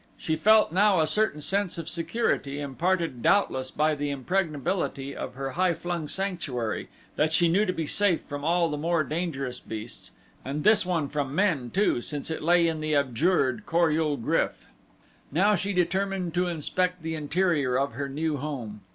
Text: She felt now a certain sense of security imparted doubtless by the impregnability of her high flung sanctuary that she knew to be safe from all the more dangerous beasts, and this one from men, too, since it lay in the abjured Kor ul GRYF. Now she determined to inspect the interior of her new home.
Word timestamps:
She 0.17 0.35
felt 0.35 0.71
now 0.71 0.99
a 0.99 1.05
certain 1.05 1.41
sense 1.41 1.77
of 1.77 1.87
security 1.87 2.59
imparted 2.59 3.21
doubtless 3.21 3.69
by 3.69 3.93
the 3.93 4.09
impregnability 4.09 5.15
of 5.15 5.35
her 5.35 5.51
high 5.51 5.75
flung 5.75 6.07
sanctuary 6.07 6.89
that 7.17 7.31
she 7.31 7.47
knew 7.47 7.67
to 7.67 7.71
be 7.71 7.85
safe 7.85 8.23
from 8.23 8.43
all 8.43 8.67
the 8.69 8.79
more 8.79 9.03
dangerous 9.03 9.59
beasts, 9.59 10.09
and 10.43 10.63
this 10.63 10.87
one 10.87 11.07
from 11.07 11.35
men, 11.35 11.69
too, 11.69 12.01
since 12.01 12.31
it 12.31 12.41
lay 12.41 12.67
in 12.67 12.79
the 12.79 12.95
abjured 12.95 13.67
Kor 13.67 13.91
ul 13.91 14.17
GRYF. 14.17 14.65
Now 15.31 15.53
she 15.53 15.71
determined 15.71 16.33
to 16.33 16.47
inspect 16.47 17.03
the 17.03 17.13
interior 17.13 17.77
of 17.77 17.91
her 17.91 18.09
new 18.09 18.37
home. 18.37 18.81